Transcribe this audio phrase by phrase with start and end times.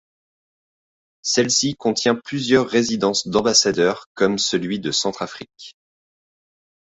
[1.21, 5.75] Celle-ci contient plusieurs résidences d'ambassadeurs comme celui de Centrafrique.